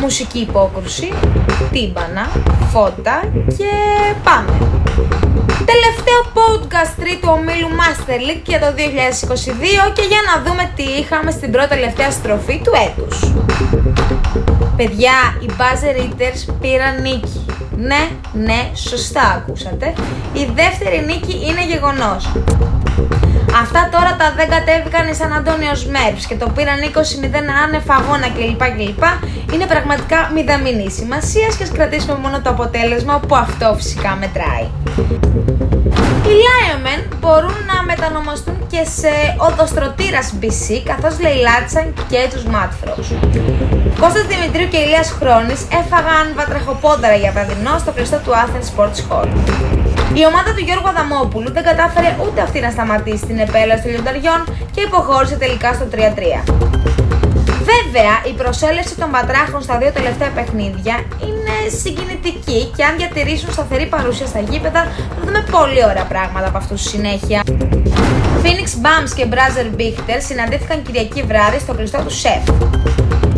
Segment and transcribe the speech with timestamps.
[0.00, 1.12] Μουσική υπόκρουση,
[1.72, 2.28] τύμπανα,
[2.72, 3.72] φώτα και
[4.24, 4.58] πάμε.
[5.72, 11.30] Τελευταίο podcast τρίτου ομίλου Master League για το 2022 και για να δούμε τι είχαμε
[11.30, 13.32] στην πρώτη τελευταία στροφή του έτους.
[14.76, 17.44] Παιδιά, οι Buzzer Eaters πήραν νίκη.
[17.76, 19.92] Ναι, ναι, σωστά ακούσατε.
[20.32, 22.32] Η δεύτερη νίκη είναι γεγονός.
[23.62, 23.88] Αυτά
[24.20, 26.94] τώρα τα δεν κατέβηκαν οι Σαν Αντώνιος Μέρφ και το πήραν 20-0
[27.64, 28.62] άνευ αγώνα κλπ.
[28.76, 29.04] κλπ.
[29.52, 34.66] Είναι πραγματικά μηδαμινή σημασία και ας κρατήσουμε μόνο το αποτέλεσμα που αυτό φυσικά μετράει.
[36.28, 37.58] Οι Lionmen μπορούν
[38.00, 39.12] να μετανομαστούν και σε
[39.48, 43.08] οδοστρωτήρας BC καθώς λαιλάτισαν και τους Mudfrogs.
[44.02, 49.28] Κώστας Δημητρίου και Ηλίας Χρόνης έφαγαν βατραχοπόδαρα για βραδινό στο κλειστό του Athens Sports Hall.
[50.20, 54.40] Η ομάδα του Γιώργου Αδαμόπουλου δεν κατάφερε ούτε αυτή να σταματήσει την επέλαση των λιονταριών
[54.74, 55.96] και υποχώρησε τελικά στο 3-3.
[57.72, 60.94] Βέβαια, η προσέλευση των πατράχων στα δύο τελευταία παιχνίδια
[61.26, 61.39] είναι
[61.70, 64.82] συγκινητική και αν διατηρήσουν σταθερή παρουσία στα γήπεδα
[65.14, 67.42] θα δούμε πολύ ωραία πράγματα από αυτούς συνέχεια.
[68.42, 72.44] Phoenix Bums και Brazzer Bichter συναντήθηκαν Κυριακή βράδυ στο κλειστό του ΣΕΦ.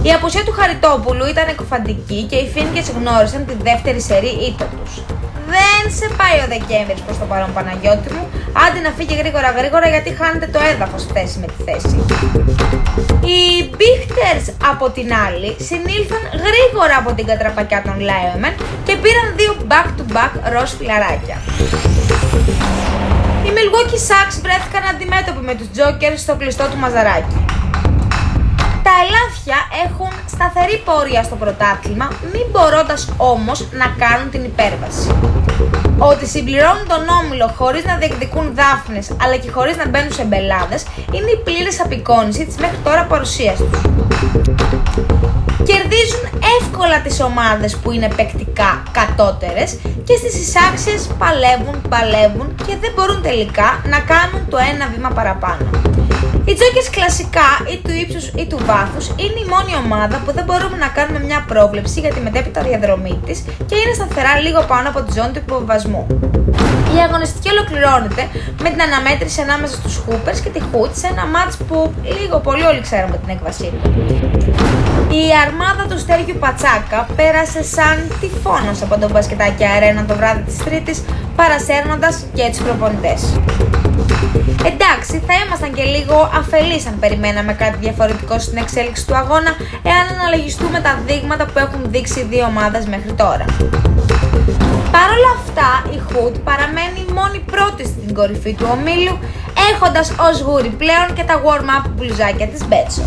[0.03, 4.93] Η απουσία του Χαριτόπουλου ήταν εκοφαντική και οι Phoenix γνώρισαν τη δεύτερη σερή ήττα τους.
[5.55, 8.25] Δεν σε πάει ο Δεκέμβρης προς το παρόν Παναγιώτη μου.
[8.65, 11.97] Άντε να φύγει γρήγορα γρήγορα γιατί χάνεται το έδαφος θέση με τη θέση.
[13.31, 13.41] Οι
[14.23, 20.53] Bichters από την άλλη συνήλθαν γρήγορα από την κατραπακιά των Lionmen και πήραν δύο back-to-back
[20.53, 21.37] ροζ φιλαράκια.
[23.45, 27.52] Οι Milwaukee Sucks βρέθηκαν αντιμέτωποι με τους Jokers στο κλειστό του Μαζαράκι.
[28.87, 35.17] Τα ελάφια έχουν σταθερή πορεία στο πρωτάθλημα, μην μπορώντας όμως να κάνουν την υπέρβαση.
[35.99, 40.87] Ότι συμπληρώνουν τον όμιλο χωρίς να διεκδικούν δάφνες αλλά και χωρίς να μπαίνουν σε μπελάδες
[41.13, 43.81] είναι η πλήρης απεικόνηση της μέχρι τώρα παρουσίας τους.
[46.83, 49.71] Κερδίζουν εύκολα τις ομάδες που είναι παικτικά κατώτερες
[50.05, 55.67] και στις εισάξιες παλεύουν, παλεύουν και δεν μπορούν τελικά να κάνουν το ένα βήμα παραπάνω.
[56.45, 60.45] Οι Τζόκερ κλασικά ή του ύψους ή του βάθους είναι η μόνη ομάδα που δεν
[60.45, 63.39] μπορούμε να κάνουμε μια πρόβλεψη για τη μετέπειτα διαδρομή της
[63.69, 66.03] και είναι σταθερά λίγο πάνω από τη ζώνη του υποβιβασμού.
[66.97, 68.23] Η αγωνιστική ολοκληρώνεται
[68.63, 72.65] με την αναμέτρηση ανάμεσα στους Hoopers και τη Hood σε ένα μάτς που λίγο πολύ
[72.71, 73.91] όλοι ξέρουμε την έκβασή του.
[75.21, 76.37] Η αρμάδα του Στέργιου
[76.73, 81.05] Πατσάκα πέρασε σαν τυφώνας από τον μπασκετάκι αρένα το βράδυ της Τρίτης
[81.37, 83.21] παρασέρνοντας και τους προπονητές.
[84.71, 89.53] Εντάξει, θα ήμασταν και λίγο αφελείς αν περιμέναμε κάτι διαφορετικό στην εξέλιξη του αγώνα
[89.91, 93.45] εάν αναλογιστούμε τα δείγματα που έχουν δείξει οι δύο ομάδες μέχρι τώρα.
[94.95, 99.19] Παρ' όλα αυτά, η Hood παραμένει μόνη πρώτη στην κορυφή του ομίλου,
[99.71, 103.05] έχοντας ως γούρι πλέον και τα warm-up μπλουζάκια της Μπέτσο.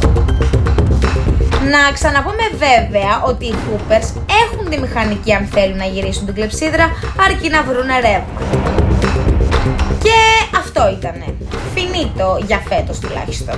[1.72, 6.92] Να ξαναπούμε βέβαια ότι οι Hoopers έχουν τη μηχανική αν θέλουν να γυρίσουν την κλεψίδρα,
[7.26, 8.42] αρκεί να βρουν ρεύμα.
[10.04, 10.18] Και
[10.58, 11.26] αυτό ήτανε.
[11.74, 13.56] Φινίτο για φέτος τουλάχιστον.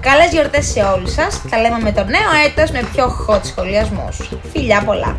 [0.00, 1.40] Καλές γιορτές σε όλους σας.
[1.50, 4.16] Τα λέμε με το νέο έτος με πιο hot σχολιασμούς.
[4.52, 5.16] Φιλιά πολλά.